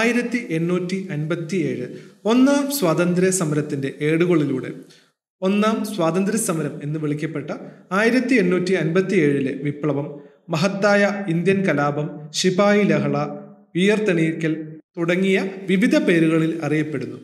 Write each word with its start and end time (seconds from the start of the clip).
ആയിരത്തി 0.00 0.40
എണ്ണൂറ്റി 0.50 0.98
അൻപത്തിയേഴ് 1.10 1.86
ഒന്നാം 2.24 2.64
സ്വാതന്ത്ര്യ 2.70 3.30
സമരത്തിന്റെ 3.40 3.90
ഏടുകളിലൂടെ 4.00 4.70
ഒന്നാം 5.42 5.76
സ്വാതന്ത്ര്യ 5.84 6.38
സമരം 6.38 6.74
എന്ന് 6.82 6.98
വിളിക്കപ്പെട്ട 6.98 7.50
ആയിരത്തി 7.92 8.34
എണ്ണൂറ്റി 8.34 8.74
അൻപത്തി 8.74 9.16
ഏഴിലെ 9.16 9.52
വിപ്ലവം 9.62 10.08
മഹത്തായ 10.48 11.02
ഇന്ത്യൻ 11.28 11.58
കലാപം 11.66 12.06
ശിപായി 12.32 12.82
ലഹള 12.82 13.16
ഉയർത്തെണീക്കൽ 13.76 14.54
തുടങ്ങിയ 14.96 15.38
വിവിധ 15.66 15.96
പേരുകളിൽ 15.98 16.52
അറിയപ്പെടുന്നു. 16.62 17.18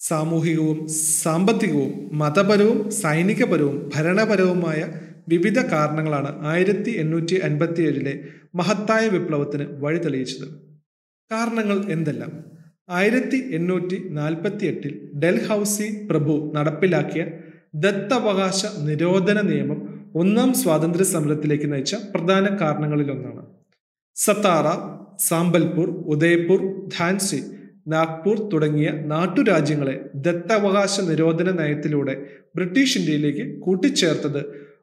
സാമൂഹികവും 0.00 0.78
സാമ്പത്തികവും 1.22 1.92
മതപരവും 2.12 2.90
സൈനികപരവും 2.92 3.90
ഭരണപരവുമായ 3.94 4.80
വിവിധ 5.28 5.58
കാരണങ്ങളാണ് 5.72 6.30
ആയിരത്തി 6.46 6.90
എണ്ണൂറ്റി 7.02 7.36
അൻപത്തി 7.46 7.82
ഏഴിലെ 7.82 8.14
മഹത്തായ 8.54 9.08
വിപ്ലവത്തിന് 9.08 9.66
വഴി 9.78 9.98
തെളിയിച്ചത് 9.98 10.46
കാരണങ്ങൾ 11.30 11.78
എന്തെല്ലാം? 11.90 12.32
ആയിരത്തി 12.88 13.38
എണ്ണൂറ്റി 13.52 13.96
നാൽപ്പത്തി 14.10 14.64
എട്ടിൽ 14.66 14.92
ഡൽഹൌസി 15.22 16.06
പ്രഭു 16.10 16.52
നടപ്പിലാക്കിയ 16.56 17.22
ദത്തവകാശ 17.74 18.60
നിരോധന 18.88 19.40
നിയമം 19.40 19.80
ഒന്നാം 20.14 20.54
സ്വാതന്ത്ര്യ 20.54 21.04
സമരത്തിലേക്ക് 21.04 21.72
നയിച്ച 21.72 21.94
പ്രധാന 22.14 22.44
കാരണങ്ങളിലൊന്നാണ്. 22.60 23.42
സത്താറ 24.16 24.66
സാമ്പൽപൂർ 25.18 25.88
ഉദയ്പൂർ 26.14 26.60
ധാൻസി 26.98 27.40
നാഗ്പൂർ 27.88 28.48
തുടങ്ങിയ 28.52 28.88
നാട്ടുരാജ്യങ്ങളെ 29.12 29.96
ദത്തവകാശ 30.26 31.00
നിരോധന 31.00 31.50
നയത്തിലൂടെ 31.60 32.14
ബ്രിട്ടീഷ് 32.56 32.98
ഇന്ത്യയിലേക്ക് 32.98 33.60
കൂട്ടിച്ചേർത്തത് 33.60 34.40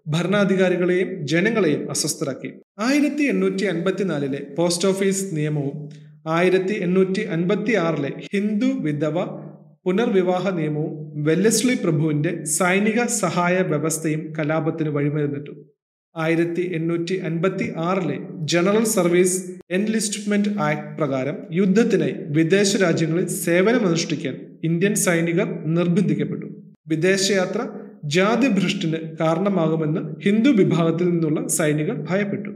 ഭരണാധികാരികളെയും 0.08 1.10
ജനങ്ങളെയും 1.32 1.92
അസ്വസ്ഥരാക്കി. 1.92 2.50
ആയിരത്തി 2.80 3.24
എണ്ണൂറ്റി 3.24 3.66
അൻപത്തിനാലിലെ 3.66 4.42
പോസ്റ്റ് 4.58 4.88
ഓഫീസ് 4.88 5.24
നിയമവും 5.38 5.78
ആയിരത്തി 6.26 6.74
എണ്ണൂറ്റി 6.74 7.22
അൻപത്തി 7.22 7.74
ആറിലെ 7.74 8.12
ഹിന്ദു 8.34 8.66
വിധവ 8.66 9.26
പുനർവിവാഹ 9.86 10.50
നിയമവും 10.50 10.94
വെല്ലസ്ലി 11.24 11.76
പ്രഭുവിന്റെ 11.84 12.44
സൈനിക 12.44 13.06
സഹായ 13.06 13.56
വ്യവസ്ഥയും 13.62 14.34
കലാപത്തിന് 14.40 14.90
വഴിമരുന്നിട്ടു. 14.90 15.54
ആയിരത്തി 16.18 16.62
എണ്ണൂറ്റി 16.62 17.14
അൻപത്തി 17.14 17.74
ആറിലെ 17.78 18.18
ജനറൽ 18.54 18.84
സർവീസ് 18.84 19.38
എൻലിസ്റ്റ്മെന്റ് 19.72 20.50
ആക്ട് 20.60 20.98
പ്രകാരം 20.98 21.38
യുദ്ധത്തിനായി 21.52 22.16
വിദേശ 22.38 22.78
രാജ്യങ്ങളിൽ 22.78 23.28
സേവനമനുഷ്ഠിക്കാൻ 23.28 24.36
ഇന്ത്യൻ 24.64 24.96
സൈനികർ 24.96 25.48
നിർബന്ധിക്കപ്പെട്ടു. 25.66 26.48
വിദേശയാത്ര 26.88 27.62
ജാതിഭ്രഷ്ടിന് 28.06 29.18
കാരണമാകുമെന്ന് 29.20 30.20
ഹിന്ദു 30.20 30.50
വിഭാഗത്തിൽ 30.50 31.10
നിന്നുള്ള 31.10 31.48
സൈനികർ 31.48 32.06
ഭയപ്പെട്ടു. 32.10 32.53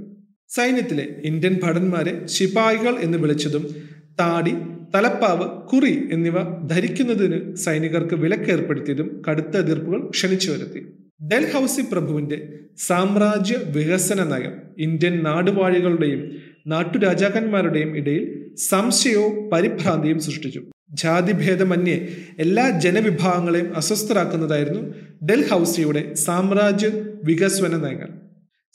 സൈന്യത്തിലെ 0.50 1.08
ഇന്ത്യൻ 1.24 1.60
ഭടന്മാരെ 1.64 2.26
ശിപായികൾ 2.26 2.96
എന്ന് 3.00 3.18
വിളിച്ചതും 3.18 3.76
താടി 4.20 4.54
തലപ്പാവ് 4.96 5.68
കുറി 5.68 6.08
എന്നിവ 6.12 6.68
ധരിക്കുന്നതിന് 6.68 7.56
സൈനികർക്ക് 7.56 8.16
വിലക്കേർപ്പെടുത്തിയതും 8.16 9.22
കടുത്ത 9.30 9.58
എതിർപ്പുകൾ 9.58 10.10
ക്ഷണിച്ചു 10.10 10.52
വരുത്തി. 10.52 10.82
ഡൽഹൌസി 11.34 11.82
പ്രഭുവിന്റെ 11.92 12.60
സാമ്രാജ്യ 12.78 13.56
വികസന 13.72 14.24
നയം 14.24 14.54
ഇന്ത്യൻ 14.78 15.24
നാടുവാഴികളുടെയും 15.24 16.22
നാട്ടുരാജാക്കന്മാരുടെയും 16.68 17.98
ഇടയിൽ 17.98 18.52
സംശയവും 18.58 19.50
പരിഭ്രാന്തിയും 19.50 20.20
സൃഷ്ടിച്ചു. 20.20 20.64
ജാതിഭേദമന്യേ 20.92 22.08
എല്ലാ 22.40 22.70
ജനവിഭാഗങ്ങളെയും 22.70 23.76
അസ്വസ്ഥരാക്കുന്നതായിരുന്നു 23.76 24.82
ഡൽഹൌസിയുടെ 25.26 26.14
സാമ്രാജ്യ 26.14 26.88
വികസന 27.24 27.76
നയങ്ങൾ. 27.78 28.17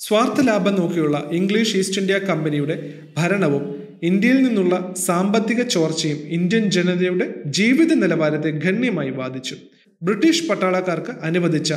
സ്വാർത്ഥ 0.05 0.41
ലാഭം 0.47 0.75
നോക്കിയുള്ള 0.75 1.29
ഇംഗ്ലീഷ് 1.33 1.77
ഈസ്റ്റ് 1.77 2.01
ഇന്ത്യ 2.01 2.19
കമ്പനിയുടെ 2.19 2.95
ഭരണവും 3.19 3.83
ഇന്ത്യയിൽ 4.03 4.43
നിന്നുള്ള 4.43 4.95
സാമ്പത്തിക 4.99 5.63
ചോർച്ചയും 5.63 6.17
ഇന്ത്യൻ 6.37 6.71
ജനതയുടെ 6.71 7.27
ജീവിത 7.47 7.93
നിലവാരത്തെ 7.95 8.51
ഗണ്യമായി 8.65 9.11
ബാധിച്ചു. 9.11 9.57
ബ്രിട്ടീഷ് 10.03 10.49
പട്ടാളക്കാർക്ക് 10.49 11.13
അനുവദിച്ച 11.23 11.75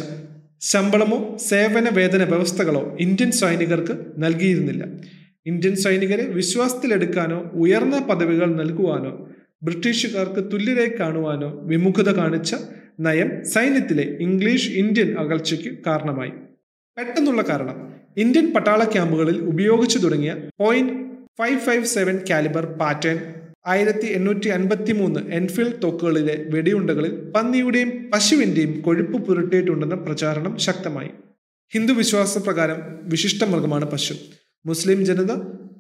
ശമ്പളമോ 0.62 1.38
സേവന 1.50 1.90
വേതന 1.94 2.24
വ്യവസ്ഥകളോ 2.24 2.98
ഇന്ത്യൻ 3.00 3.32
സൈനികർക്ക് 3.32 3.98
നൽകിയിരുന്നില്ല. 4.18 4.84
ഇന്ത്യൻ 5.46 5.76
സൈനികരെ 5.76 6.26
വിശ്വാസത്തിലെടുക്കാനോ 6.30 7.52
ഉയർന്ന 7.54 8.00
പദവികൾ 8.00 8.56
നൽകുവാനോ 8.56 9.12
ബ്രിട്ടീഷുകാർക്ക് 9.64 10.52
തുല്യരായി 10.54 10.92
കാണുവാനോ 11.00 11.50
വിമുഖത 11.64 12.10
കാണിച്ച 12.16 12.56
നയം 13.00 13.46
സൈന്യത്തിലെ 13.46 14.18
ഇംഗ്ലീഷ് 14.20 14.70
ഇന്ത്യൻ 14.72 15.16
അകൽച്ചയ്ക്ക് 15.20 15.72
കാരണമായി. 15.88 16.34
പെട്ടെന്നുള്ള 16.98 17.42
കാരണം 17.42 17.95
ഇന്ത്യൻ 18.18 18.54
പട്ടാള 18.54 18.84
ക്യാമ്പുകളിൽ 18.84 19.38
ഉപയോഗിച്ചു 19.42 19.98
തുടങ്ങിയ 19.98 20.36
point 20.60 20.94
five 21.40 21.60
five 21.60 21.86
seven 21.86 22.20
calibre 22.30 22.66
pattern 22.66 23.20
ആയിരത്തി 23.68 24.06
എണ്ണൂറ്റി 24.06 24.48
അൻപത്തി 24.48 24.92
മൂന്ന് 24.92 25.20
എൻഫീൽഡ് 25.32 25.82
തോക്കുകളിലെ 25.84 26.46
വെടിയുണ്ടകളിൽ 26.50 27.32
പന്നിയുടെയും 27.32 28.12
പശുവിന്റെയും 28.14 28.82
കൊഴുപ്പ് 28.82 29.18
പുരട്ടിയിട്ടുണ്ടെന്ന 29.28 29.96
പ്രചാരണം 29.96 30.58
ശക്തമായി. 30.58 31.10
ഹിന്ദു 31.74 31.94
വിശ്വാസ 31.94 32.38
പ്രകാരം 32.38 32.78
വിശിഷ്ട 33.04 33.44
മൃഗമാണ് 33.44 33.86
പശു. 33.86 34.14
മുസ്ലിം 34.66 35.06
ജനത 35.06 35.32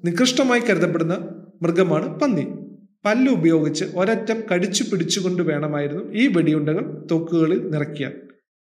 നികൃഷ്ടമായി 0.06 0.60
കരുതപ്പെടുന്ന 0.60 1.30
മൃഗമാണ് 1.62 2.20
പന്നി. 2.20 2.46
പല്ല് 3.06 3.32
ഉപയോഗിച്ച് 3.32 3.86
ഒരറ്റം 3.96 4.44
കടിച്ചു 4.54 4.84
പിടിച്ചുകൊണ്ട് 4.84 5.42
വേണമായിരുന്നു 5.44 6.14
ഈ 6.14 6.28
വെടിയുണ്ടകൾ 6.28 7.08
തോക്കുകളിൽ 7.12 7.70
നിറയ്ക്കാൻ. 7.70 8.14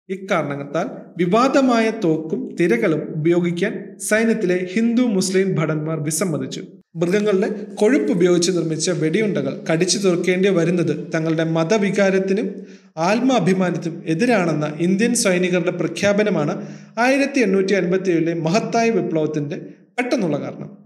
ഇക്കാരണത്താൽ 0.10 0.88
വിവാദമായ 1.18 1.92
തോക്കും 2.04 2.56
തിരകളും 2.56 3.14
ഉപയോഗിക്കാൻ 3.16 3.98
സൈന്യത്തിലെ 3.98 4.70
ഹിന്ദു 4.74 5.02
മുസ്ലിം 5.02 5.56
ഭടന്മാർ 5.56 6.00
വിസമ്മതിച്ചു. 6.00 6.62
മൃഗങ്ങളുടെ 6.96 7.50
കൊഴുപ്പ് 7.76 8.12
ഉപയോഗിച്ച് 8.12 8.52
നിർമ്മിച്ച 8.52 8.90
വെടിയുണ്ടകൾ 8.90 9.64
കടിച്ചു 9.72 9.98
തുറക്കേണ്ടി 9.98 10.50
വരുന്നത് 10.50 11.14
തങ്ങളുടെ 11.16 11.44
മതവികാരത്തിനും 11.44 12.56
ആത്മാഭിമാനത്തിനും 12.98 14.04
എതിരാണെന്ന 14.06 14.74
ഇന്ത്യൻ 14.80 15.14
സൈനികരുടെ 15.16 15.72
പ്രഖ്യാപനമാണ് 15.72 16.68
ആയിരത്തി 17.00 17.40
എണ്ണൂറ്റി 17.40 17.74
അൻപത്തി 17.74 18.12
ഏഴിലെ 18.12 18.34
മഹത്തായ 18.34 18.90
വിപ്ലവത്തിന്റെ 18.90 19.56
പെട്ടെന്നുള്ള 19.98 20.42
കാരണം. 20.42 20.78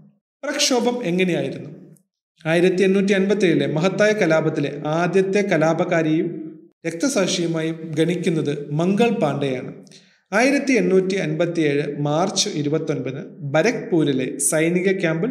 പ്രക്ഷോഭം 0.44 1.04
എങ്ങനെയായിരുന്നു? 1.04 1.70
ആയിരത്തി 2.46 2.82
എണ്ണൂറ്റി 2.82 3.12
അൻപത്തി 3.12 3.46
ഏഴിലെ 3.46 3.66
മഹത്തായ 3.66 4.12
കലാപത്തിലെ 4.12 4.82
ആദ്യത്തെ 4.86 5.40
കലാപകാരിയും 5.40 6.47
രക്തസാക്ഷിയുമായി 6.88 7.70
ഗണിക്കുന്നത് 7.98 8.52
മംഗൾ 8.80 9.10
പാണ്ഡെയാണ്. 9.22 9.72
ആയിരത്തി 10.32 10.72
എണ്ണൂറ്റി 10.72 11.16
അൻപത്തി 11.16 11.60
ഏഴ് 11.60 11.84
മാർച്ച് 12.06 12.48
ഇരുപത്തൊൻപതിന് 12.60 13.22
ബരക്പൂരിലെ 13.54 14.26
സൈനിക 14.50 14.88
ക്യാമ്പിൽ 15.00 15.30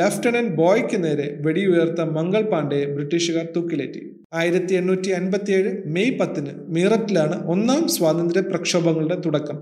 ലഫ്റ്റനന്റ് 0.00 0.54
ബോയ്ക്ക് 0.54 1.04
നേരെ 1.04 1.26
വെടിയുയർത്ത 1.44 2.00
മംഗൾ 2.16 2.42
പാണ്ഡെയെ 2.52 2.86
ബ്രിട്ടീഷുകാർ 2.94 3.44
തൂക്കിലേറ്റി. 3.56 4.00
ആയിരത്തി 4.34 4.74
എണ്ണൂറ്റി 4.74 5.10
അൻപത്തി 5.10 5.52
ഏഴ് 5.52 5.72
മെയ് 5.94 6.14
പത്തിന് 6.20 6.52
മീററ്റിലാണ് 6.76 7.36
ഒന്നാം 7.46 7.82
സ്വാതന്ത്ര്യ 7.88 8.42
പ്രക്ഷോഭങ്ങളുടെ 8.50 9.18
തുടക്കം. 9.26 9.58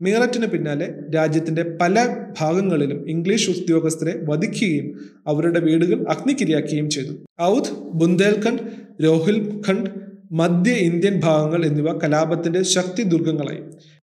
മീററ്റിന് 0.00 0.46
പിന്നാലെ 0.46 0.86
രാജ്യത്തിന്റെ 1.14 1.62
പല 1.80 1.96
ഭാഗങ്ങളിലും 2.40 2.98
ഇംഗ്ലീഷ് 3.08 3.50
ഉദ്യോഗസ്ഥരെ 3.50 4.14
വധിക്കുകയും 4.30 4.88
അവരുടെ 5.26 5.60
വീടുകൾ 5.60 6.00
അഗ്നിക്കിരയാക്കുകയും 6.14 6.90
ചെയ്തു. 6.90 7.14
ഔധ് 7.42 7.72
ബുന്ദേൽഖണ്ഡ് 8.00 8.64
രോഹിൽഖണ്ഡ് 9.04 9.90
മധ്യ 10.32 10.72
ഇന്ത്യൻ 10.72 11.20
ഭാഗങ്ങൾ 11.20 11.66
എന്നിവ 11.66 11.98
കലാപത്തിന്റെ 11.98 12.62
ശക്തി 12.62 13.02
ദുർഗങ്ങളായി. 13.02 13.60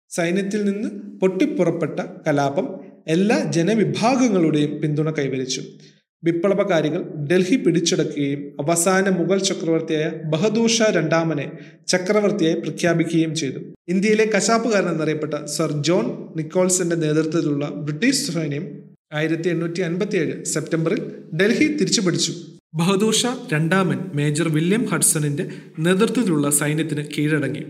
സൈന്യത്തിൽ 0.09 0.65
നിന്ന് 0.65 1.19
പൊട്ടിപ്പുറപ്പെട്ട 1.19 1.99
കലാപം 2.27 2.79
എല്ലാ 3.07 3.43
ജനവിഭാഗങ്ങളുടെയും 3.51 4.81
പിന്തുണ 4.81 5.11
കൈവരിച്ചു. 5.11 5.61
വിപ്ലവകാരികൾ 6.23 7.27
ഡൽഹി 7.31 7.55
പിടിച്ചെടുക്കുകയും 7.55 8.57
അവസാന 8.61 9.09
മുഗൾ 9.09 9.37
ചക്രവർത്തിയായ 9.37 10.11
ബഹദൂർ 10.25 10.69
ഷാ 10.69 10.85
രണ്ടാമനെ 10.91 11.51
ചക്രവർത്തിയായി 11.87 12.59
പ്രഖ്യാപിക്കുകയും 12.59 13.35
ചെയ്തു. 13.35 13.59
ഇന്ത്യയിലെ 13.87 14.31
കശാപ്പുകാരൻ 14.35 14.89
എന്നറിയപ്പെട്ട 14.89 15.45
സർ 15.45 15.71
ജോൺ 15.71 16.27
നിക്കോൾസിന്റെ 16.35 16.95
നേതൃത്വത്തിലുള്ള 16.95 17.65
ബ്രിട്ടീഷ് 17.65 18.31
സൈന്യം 18.31 18.83
ആയിരത്തി 19.13 19.49
എണ്ണൂറ്റി 19.49 19.81
അൻപത്തി 19.81 20.17
ഏഴ് 20.17 20.45
സെപ്റ്റംബറിൽ 20.45 21.11
ഡൽഹി 21.35 21.67
തിരിച്ചുപിടിച്ചു. 21.67 22.31
ബഹദൂർ 22.75 23.13
ഷാ 23.13 23.47
രണ്ടാമൻ 23.53 23.99
മേജർ 24.15 24.47
വില്യം 24.49 24.85
ഹഡ്സണിന്റെ 24.85 25.49
നേതൃത്വത്തിലുള്ള 25.79 26.49
സൈന്യത്തിന് 26.49 27.03
കീഴടങ്ങി. 27.17 27.63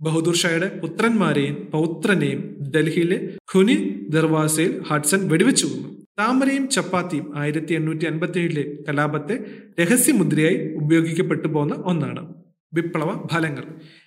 ബഹദൂർ 0.00 0.34
ഷായുടെ 0.34 0.80
പുത്രന്മാരെയും 0.82 1.68
പൗത്രനെയും 1.72 2.70
ഡൽഹിയിലെ 2.74 3.18
ഖുനി 3.54 3.76
ദർവാസയിൽ 4.08 4.82
ഹഡ്സൺ 4.90 5.28
വെടിവെച്ചു 5.28 5.66
കൊന്നു. 5.66 5.88
താമരയും 6.18 6.68
ചപ്പാത്തിയും 6.68 7.32
ആയിരത്തി 7.36 7.74
എണ്ണൂറ്റി 7.74 8.04
അൻപത്തി 8.04 8.38
ഏഴിലെ 8.38 8.64
കലാപത്തെ 8.88 9.44
രഹസ്യമുദ്രയായി 9.80 10.74
ഉപയോഗിക്കപ്പെട്ടു 10.74 11.48
പോകുന്ന 11.48 11.74
ഒന്നാണ്. 11.74 12.34
വിപ്ലവ 12.74 13.26
ഫലങ്ങൾ. 13.32 13.64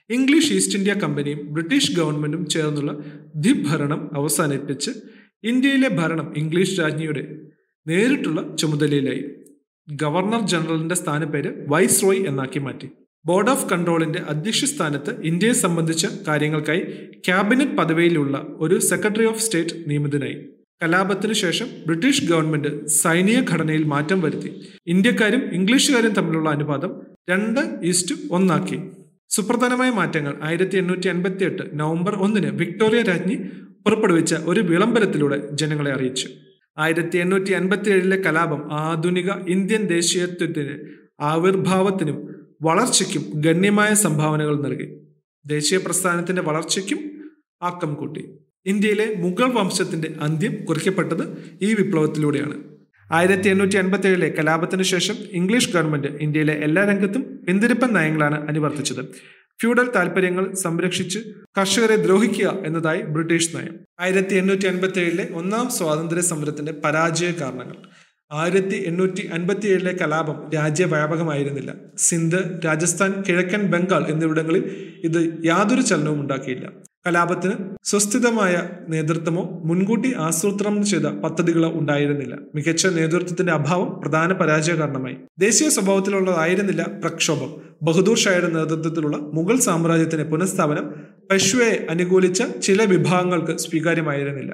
ഇംഗ്ലീഷ് 0.10 0.54
ഈസ്റ്റ് 0.54 0.78
ഇന്ത്യ 0.78 0.94
കമ്പനിയും 0.94 1.54
ബ്രിട്ടീഷ് 1.54 1.96
ഗവൺമെന്റും 1.98 2.46
ചേർന്നുള്ള 2.46 2.92
ദ്വിഭരണം 3.36 4.10
അവസാനിപ്പിച്ച് 4.14 4.92
ഇന്ത്യയിലെ 5.44 5.90
ഭരണം 5.90 6.34
ഇംഗ്ലീഷ് 6.38 6.80
രാജ്ഞിയുടെ 6.80 7.24
നേരിട്ടുള്ള 7.88 8.56
ചുമതലയിലായി. 8.56 9.24
ഗവർണർ 10.00 10.42
ജനറലിന്റെ 10.48 10.96
സ്ഥാനപ്പേര് 10.96 11.50
വൈസ് 11.68 12.04
റോയ് 12.04 12.26
എന്നാക്കി 12.28 12.60
മാറ്റി. 12.60 12.88
ബോർഡ് 13.26 13.50
ഓഫ് 13.50 13.70
കൺട്രോളിന്റെ 13.72 14.20
അധ്യക്ഷ 14.20 14.66
സ്ഥാനത്ത് 14.66 15.12
ഇന്ത്യയെ 15.24 15.54
സംബന്ധിച്ച 15.54 16.06
കാര്യങ്ങൾക്കായി 16.28 16.80
ക്യാബിനറ്റ് 17.28 17.78
പദവിയിലുള്ള 17.78 18.48
ഒരു 18.60 18.80
സെക്രട്ടറി 18.80 19.26
ഓഫ് 19.26 19.42
സ്റ്റേറ്റ് 19.42 19.76
നിയമിതനായി. 19.88 20.38
കലാപത്തിനു 20.84 21.34
ശേഷം 21.34 21.68
ബ്രിട്ടീഷ് 21.88 22.26
ഗവൺമെന്റ് 22.30 22.88
സൈനിക 22.88 23.40
ഘടനയിൽ 23.52 23.84
മാറ്റം 23.84 24.22
വരുത്തി. 24.22 24.52
ഇന്ത്യക്കാരും 24.88 25.44
ഇംഗ്ലീഷുകാരും 25.54 26.14
തമ്മിലുള്ള 26.14 26.50
അനുപാതം 26.50 27.02
രണ്ട് 27.30 27.62
ഈസ്റ്റ് 27.84 28.16
ഒന്നാക്കി. 28.32 28.80
സുപ്രധാനമായ 29.30 29.90
മാറ്റങ്ങൾ 29.90 30.34
ആയിരത്തി 30.44 30.78
എണ്ണൂറ്റി 30.78 31.08
അൻപത്തി 31.08 31.44
എട്ട് 31.44 31.64
നവംബർ 31.74 32.16
ഒന്നിന് 32.16 32.48
വിക്ടോറിയ 32.48 33.02
രാജ്ഞി 33.02 33.36
പുറപ്പെടുവിച്ച 33.86 34.34
ഒരു 34.34 34.60
വിളംബരത്തിലൂടെ 34.60 35.50
ജനങ്ങളെ 35.52 35.92
അറിയിച്ചു. 35.92 36.28
ആയിരത്തി 36.78 37.18
എണ്ണൂറ്റി 37.18 37.52
അൻപത്തി 37.52 37.90
ഏഴിലെ 37.90 38.18
കലാപം 38.22 38.74
ആധുനിക 38.74 39.30
ഇന്ത്യൻ 39.48 39.84
ദേശീയത്വത്തിന് 39.84 40.96
ആവിർഭാവത്തിനും 41.20 42.36
വളർച്ചയ്ക്കും 42.62 43.26
ഗണ്യമായ 43.36 43.94
സംഭാവനകൾ 43.94 44.62
നൽകി. 44.62 44.88
ദേശീയ 45.46 45.78
പ്രസ്ഥാനത്തിന്റെ 45.78 46.42
വളർച്ചയ്ക്കും 46.42 47.00
ആക്കം 47.62 47.94
കൂട്ടി. 47.94 48.40
ഇന്ത്യയിലെ 48.66 49.16
മുഗൾ 49.18 49.50
വംശത്തിന്റെ 49.52 50.14
അന്ത്യം 50.22 50.66
കുറിക്കപ്പെട്ടത് 50.66 51.24
ഈ 51.62 51.74
വിപ്ലവത്തിലൂടെയാണ്. 51.74 52.64
ആയിരത്തി 53.12 53.50
എണ്ണൂറ്റി 53.50 53.78
അൻപത്തി 53.78 54.08
ഏഴിലെ 54.08 54.36
കലാപത്തിനു 54.40 54.84
ശേഷം 54.84 55.16
ഇംഗ്ലീഷ് 55.32 55.74
ഗവൺമെന്റ് 55.74 56.08
ഇന്ത്യയിലെ 56.08 56.54
എല്ലാ 56.54 56.86
രംഗത്തും 56.86 57.40
പിന്തിരിപ്പൻ 57.48 57.94
നയങ്ങളാണ് 57.94 58.48
അനുവർത്തിച്ചത്. 58.48 59.06
ഫ്യൂഡൽ 59.62 59.92
താൽപര്യങ്ങൾ 59.96 60.54
സംരക്ഷിച്ച് 60.54 61.20
കർഷകരെ 61.58 61.96
ദ്രോഹിക്കുക 61.96 62.50
എന്നതായി 62.66 63.02
ബ്രിട്ടീഷ് 63.02 63.56
നയം. 63.56 63.76
ആയിരത്തി 64.00 64.36
എണ്ണൂറ്റി 64.36 64.68
അൻപത്തി 64.68 65.00
ഏഴിലെ 65.00 65.30
ഒന്നാം 65.34 65.70
സ്വാതന്ത്ര്യ 65.70 66.22
സമരത്തിന്റെ 66.22 66.72
പരാജയ 66.72 67.32
കാരണങ്ങൾ. 67.32 67.78
ആയിരത്തി 68.32 68.84
എണ്ണൂറ്റി 68.88 69.30
അൻപത്തി 69.34 69.68
ഏഴിലെ 69.68 69.94
കലാപം 69.94 70.50
രാജ്യവ്യാപകമായിരുന്നില്ല. 70.56 71.74
സിന്ധ് 71.98 72.66
രാജസ്ഥാൻ 72.66 73.24
കിഴക്കൻ 73.30 73.62
ബംഗാൾ 73.62 74.08
എന്നിവിടങ്ങളിൽ 74.08 74.64
ഇത് 75.04 75.46
യാതൊരു 75.46 75.82
ചലനവും 75.82 76.22
ഉണ്ടാക്കിയില്ല. 76.22 76.68
കലാപത്തിന് 77.08 77.54
സ്വസ്ഥിതമായ 77.84 78.70
നേതൃത്വമോ 78.90 79.62
മുൻകൂട്ടി 79.66 80.14
ആസൂത്രണം 80.18 80.86
ചെയ്ത 80.86 81.04
പദ്ധതികളോ 81.04 81.70
ഉണ്ടായിരുന്നില്ല. 81.72 82.38
മികച്ച 82.56 82.88
നേതൃത്വത്തിന്റെ 82.88 83.54
അഭാവം 83.54 84.00
പ്രധാന 84.02 84.34
പരാജയ 84.34 84.74
കാരണമായി 84.74 85.16
ദേശീയ 85.40 85.70
സ്വഭാവത്തിലുള്ളതായിരുന്നില്ല 85.70 86.84
പ്രക്ഷോഭം. 87.04 87.52
ബഹദൂർ 87.84 88.18
ഷായുടെ 88.18 88.48
നേതൃത്വത്തിലുള്ള 88.48 89.18
മുഗൾ 89.18 89.60
സാമ്രാജ്യത്തിന്റെ 89.60 90.26
പുനഃസ്ഥാപനം 90.26 90.86
പശ്വയെ 91.32 91.88
അനുകൂലിച്ച 91.90 92.44
ചില 92.62 92.84
വിഭാഗങ്ങൾക്ക് 92.84 93.58
സ്വീകാര്യമായിരുന്നില്ല. 93.58 94.54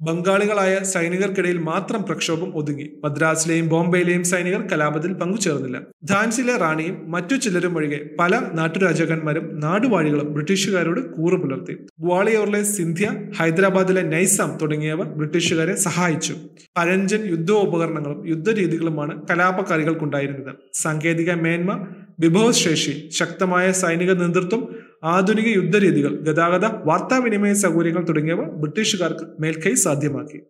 ബംഗാളികളായ 0.00 0.78
സൈനികർക്കിടയിൽ 0.82 1.58
മാത്രം 1.58 2.02
പ്രക്ഷോഭം 2.02 2.56
ഒതുങ്ങി. 2.56 2.90
മദ്രാസിലെയും 3.04 3.68
ബോംബെയിലെയും 3.68 4.24
സൈനികർ 4.24 4.66
കലാപത്തിൽ 4.66 5.12
പങ്കുചേർന്നില്ല. 5.12 5.80
ധാൻസിലെ 6.04 6.56
റാണിയും 6.56 7.10
മറ്റു 7.10 7.34
ചിലരും 7.34 7.76
ഒഴികെ 7.76 8.10
പല 8.20 8.40
നാട്ടുരാജാക്കന്മാരും 8.54 9.60
നാടുവാഴികളും 9.60 10.32
ബ്രിട്ടീഷുകാരോട് 10.32 11.00
കൂറു 11.12 11.36
പുലർത്തി. 11.36 11.72
ഗ്വാളിയോറിലെ 12.00 12.62
സിന്ധ്യ 12.62 13.10
ഹൈദരാബാദിലെ 13.40 14.02
നൈസാം 14.02 14.58
തുടങ്ങിയവർ 14.62 15.06
ബ്രിട്ടീഷുകാരെ 15.06 15.74
സഹായിച്ചു. 15.76 16.34
പഴഞ്ചൻ 16.76 17.30
യുദ്ധോപകരണങ്ങളും 17.30 18.28
യുദ്ധരീതികളുമാണ് 18.28 19.22
കലാപകാരികൾക്കുണ്ടായിരുന്നത്. 19.30 20.54
സാങ്കേതിക 20.72 21.32
മേന്മ 21.32 21.86
വിഭവശേഷി 22.20 23.10
ശക്തമായ 23.12 23.72
സൈനിക 23.72 24.12
നേതൃത്വം 24.12 24.83
ആധുനിക 25.04 25.48
യുദ്ധരീതികൾ 25.48 26.16
ഗതാഗത 26.16 26.66
വാർത്താവിനിമയ 26.66 27.52
സൗകര്യങ്ങൾ 27.52 28.04
തുടങ്ങിയവ 28.04 28.42
ബ്രിട്ടീഷുകാർക്ക് 28.42 29.24
മേൽക്കൈ 29.40 29.74
സാധ്യമാക്കി. 29.74 30.40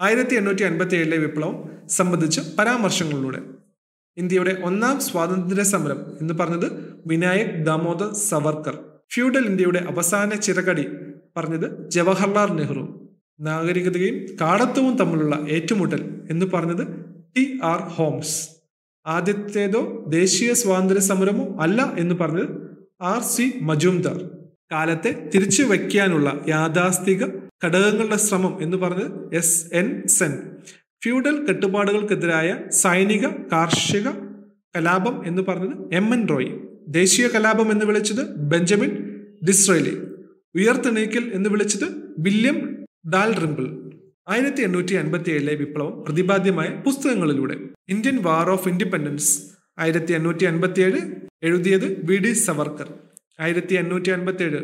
ആയിരത്തി 0.00 0.34
എണ്ണൂറ്റി 0.34 0.62
അൻപത്തി 0.62 0.96
ഏഴിലെ 0.96 1.16
വിപ്ലവം 1.16 1.64
സംബന്ധിച്ച 1.88 2.40
പരാമർശങ്ങളിലൂടെ 2.58 3.40
ഇന്ത്യയുടെ 4.16 4.62
ഒന്നാം 4.64 5.00
സ്വാതന്ത്ര്യ 5.00 5.62
സമരം 5.62 6.18
എന്ന് 6.20 6.34
പറഞ്ഞത് 6.34 6.72
വിനായക് 7.06 7.64
ദാമോദർ 7.66 8.14
സവർക്കർ. 8.14 8.78
ഫ്യൂഡൽ 9.12 9.46
ഇന്ത്യയുടെ 9.46 9.78
അവസാന 9.78 10.34
ചിറകടി 10.34 10.86
പറഞ്ഞത് 11.36 11.90
ജവഹർലാൽ 11.90 12.52
നെഹ്റു. 12.56 13.10
നാഗരികതയും 13.40 14.36
കാടത്വവും 14.40 14.96
തമ്മിലുള്ള 14.96 15.46
ഏറ്റുമുട്ടൽ 15.48 16.26
എന്ന് 16.30 16.46
പറഞ്ഞത് 16.46 16.86
ടി 17.36 17.60
ആർ 17.62 17.80
ഹോംസ്. 17.80 18.48
ആദ്യത്തേതോ 19.06 20.04
ദേശീയ 20.08 20.52
സ്വാതന്ത്ര്യ 20.52 21.00
സമരമോ 21.00 21.56
അല്ല 21.60 21.94
എന്ന് 21.98 22.14
പറഞ്ഞത് 22.14 22.65
ആർ 23.00 23.22
സി 23.22 23.52
മജുംദാർ. 23.62 24.20
കാലത്തെ 24.72 25.30
തിരിച്ചു 25.34 25.62
വയ്ക്കാനുള്ള 25.62 26.44
യാഥാസ്ഥിക 26.48 27.24
ഘടകങ്ങളുടെ 27.64 28.16
ശ്രമം 28.16 28.62
എന്ന് 28.62 28.76
പറഞ്ഞത് 28.76 29.34
എസ് 29.34 29.74
എൻ 29.74 30.06
സെൻ. 30.06 30.32
ഫ്യൂഡൽ 31.02 31.46
കെട്ടുപാടുകൾക്കെതിരായ 31.46 32.56
സൈനിക 32.70 33.26
കാർഷിക 33.52 34.08
കലാപം 34.76 35.26
എന്ന് 35.26 35.42
പറഞ്ഞത് 35.42 35.94
എം 35.94 36.14
എൻ 36.14 36.28
റോയ്. 36.28 36.58
ദേശീയ 36.88 37.28
കലാപം 37.28 37.70
എന്ന് 37.70 37.86
വിളിച്ചത് 37.86 38.36
ബെഞ്ചമിൻ 38.36 39.14
ഡിസ്രേലി. 39.48 39.94
ഉയർത്തെണീക്കൽ 40.54 41.30
എന്ന് 41.34 41.50
വിളിച്ചത് 41.50 41.84
വില്യം 42.18 42.84
ഡാൽ 43.12 43.32
റിംബിൾ 43.34 43.66
ആയിരത്തി 44.28 44.62
എണ്ണൂറ്റി 44.62 44.94
അൻപത്തി 44.94 45.30
ഏഴിലെ 45.30 45.54
വിപ്ലവം 45.54 46.02
പ്രതിപാദ്യമായ 46.02 46.68
പുസ്തകങ്ങളിലൂടെ. 46.86 47.56
ഇന്ത്യൻ 47.88 48.22
വാർ 48.22 48.50
ഓഫ് 48.50 48.68
ഇൻഡിപെൻഡൻസ് 48.68 49.42
ആയിരത്തി 49.78 50.12
എണ്ണൂറ്റി 50.12 50.44
അൻപത്തി 50.44 50.80
ഏഴ് 50.80 51.25
എഴുതിയത് 51.42 52.06
വി 52.06 52.16
ഡി 52.16 52.32
സവർക്കർ. 52.32 52.94
ആയിരത്തി 53.40 53.74
എണ്ണൂറ്റി 53.74 54.10
അൻപത്തി 54.10 54.44
ഏഴ് 54.44 54.60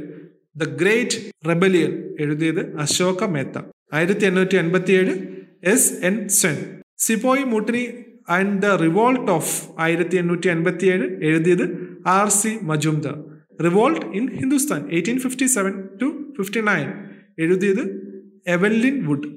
ദ 0.57 0.65
ഗ്രേറ്റ് 0.65 1.33
റെബലിയൻ 1.49 2.17
എഴുതിയത് 2.21 2.77
അശോക 2.77 3.25
മേത്ത. 3.25 3.59
ആയിരത്തി 3.93 4.27
എണ്ണൂറ്റി 4.27 4.57
അൻപത്തി 4.57 4.93
ഏഴ് 4.93 5.27
S 5.65 6.07
N 6.07 6.29
Sen. 6.29 6.81
Sepoy 6.99 7.43
mutiny 7.43 7.89
and 8.29 8.63
the 8.63 8.67
revolt 8.67 9.31
of 9.31 9.69
ആയിരത്തി 9.79 10.17
എണ്ണൂറ്റി 10.17 10.49
അൻപത്തി 10.49 10.87
ഏഴ് 10.87 11.25
എഴുതിയത് 11.25 11.65
R 12.07 12.29
C 12.29 12.59
Majumdar 12.63 13.15
revolt 13.63 14.07
in 14.07 14.31
Hindustan 14.31 14.91
eighteen 14.91 15.19
fifty 15.21 15.47
seven 15.47 15.89
to 16.03 16.33
fifty 16.37 16.61
nine 16.61 16.93
എഴുതിയത് 17.39 17.85
Evelyn 18.47 19.07
Wood. 19.07 19.29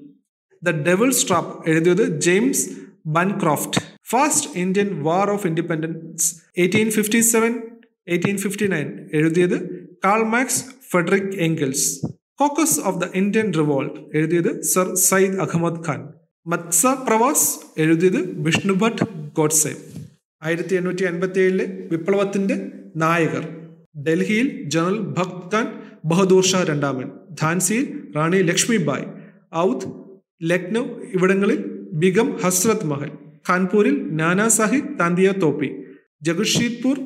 The 0.63 0.69
devil 0.69 1.11
strap 1.11 1.69
എഴുതിയത് 1.69 2.19
James 2.19 2.69
Bancroft. 3.05 3.81
First 4.09 4.57
Indian 4.59 5.01
war 5.01 5.29
of 5.29 5.47
independence 5.47 6.44
eighteen 6.57 6.92
fifty 6.92 7.19
seven 7.19 7.56
eighteen 8.07 8.38
fifty 8.38 8.66
nine 8.68 9.10
എഴുതിയത് 9.13 9.88
Karl 10.06 10.24
Marx 10.24 10.66
Friedrich 10.92 11.36
Engels 11.38 12.06
causes 12.36 12.80
of 12.80 13.06
the 13.06 13.10
Indian 13.16 13.54
revolt 13.54 14.18
എഴുതിയത് 14.18 14.62
sir 14.62 14.96
Syed 14.96 15.40
Ahmed 15.40 15.88
Khan 15.88 16.10
മത്സ 16.48 16.86
പ്രവാസ് 16.86 17.60
എഴുതിയത് 17.78 18.42
വിഷ്ണുഭട്ട് 18.42 19.06
ഗോഡ്സെ 19.36 19.78
ആയിരത്തി 20.44 20.75
എണ്ണൂറ്റി 20.75 21.04
അൻപത്തി 21.04 21.40
ഏഴിലെ 21.40 21.88
വിപ്ലവത്തിന്റെ 21.92 22.72
നായകർ. 22.96 23.50
ഡൽഹിയിൽ 24.04 24.63
ജനറൽ 24.69 25.00
ഭക്ത് 25.00 25.56
ഖാൻ 25.56 25.68
ബഹദൂർ 26.06 26.44
ഷാ 26.44 26.63
രണ്ടാമൻ. 26.63 27.12
ധാൻസിയിൽ 27.42 28.07
റാണി 28.16 28.38
ലക്ഷ്മിബായ് 28.38 29.06
ഔദ് 29.56 29.88
ലക്നൗ 30.44 30.84
ഇവിടങ്ങളിൽ 31.14 31.66
ബിഗം 31.94 32.38
ഹസ്രത് 32.38 32.85
മഹൽ. 32.85 33.12
ഖാൻപൂരിൽ 33.50 34.07
നാനാ 34.12 34.47
സാഹിബ് 34.47 35.00
താന്തിയ 35.00 35.33
തോപ്പി. 35.42 35.69
ജഗുഷീദ്പൂർ 36.22 36.98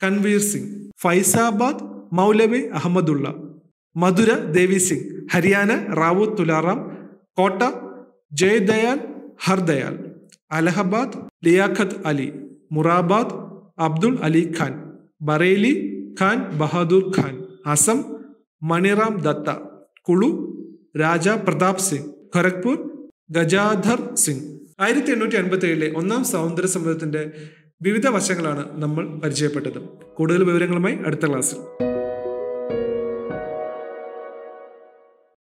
കൻവീർ 0.00 0.40
സിംഗ് 0.50 0.70
ഫൈസാബാദ് 1.00 1.84
മൗലവി 2.12 2.60
അഹമ്മദുള്ള 2.78 3.26
മധുര 3.96 4.30
ദേവി 4.56 4.80
സിംഗ് 4.86 5.04
ഹരിയാന 5.32 5.70
റാവു 6.00 6.24
തുലാറാം 6.38 6.80
കോട്ട 7.34 7.60
ജയദയാൽ 8.32 8.98
ഹർദയാൽ 9.46 9.94
അലഹബാദ് 10.50 11.18
ലിയാഖത്ത് 11.46 11.98
അലി 12.04 12.28
മുറാബാദ് 12.70 13.34
അബ്ദുൾ 13.78 14.14
അലി 14.22 14.42
ഖാൻ 14.58 14.72
ബറേലി 15.20 15.72
ഖാൻ 16.20 16.38
ബഹാദൂർ 16.58 17.04
ഖാൻ 17.16 17.32
അസം 17.66 17.98
മണിറാം 18.62 19.14
ദത്ത 19.22 19.48
കുളു 20.08 20.30
രാജ 21.00 21.28
പ്രതാപ് 21.46 21.78
സിംഗ് 21.80 22.06
ഖരഗ്പൂർ 22.36 22.76
ഗജാധർ 23.30 24.00
സിംഗ്. 24.16 24.44
ആയിരത്തി 24.80 25.10
എണ്ണൂറ്റി 25.10 25.36
അൻപത്തി 25.36 25.66
ഏഴിലെ 25.66 25.88
ഒന്നാം 25.92 26.22
സ്വാതന്ത്ര്യ 26.24 26.68
സമരത്തിന്റെ 26.68 27.22
വിവിധ 27.82 28.06
വശങ്ങളാണ് 28.06 28.82
നമ്മൾ 28.82 29.20
പരിചയപ്പെട്ടത്. 29.20 29.78
കൂടുതൽ 30.14 30.44
വിവരങ്ങളുമായി 30.44 30.98
അടുത്ത 31.06 31.26
ക്ലാസ്സിൽ. 31.26 31.85